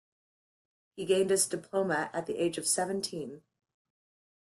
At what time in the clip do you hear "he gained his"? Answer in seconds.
0.95-1.45